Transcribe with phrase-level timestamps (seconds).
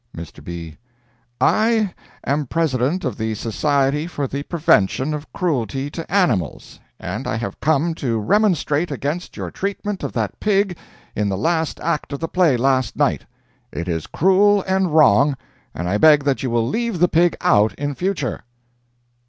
[0.17, 0.43] Mr.
[0.43, 1.93] B.—"I
[2.23, 7.59] am President of the Society for the Prevention of Cruelty to Animals, and I have
[7.59, 10.75] come to remonstrate against your treatment of that pig
[11.15, 13.25] in the last act of the play last night.
[13.71, 15.37] It is cruel and wrong,
[15.75, 18.43] and I beg that you will leave the pig out in future."